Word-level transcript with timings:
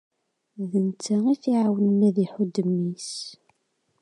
D 0.71 0.73
netta 0.87 1.17
i 1.33 1.35
t-iɛawnen 1.41 1.99
ad 2.07 2.13
d-iḥudd 2.15 2.55
mmi-s. 2.69 3.11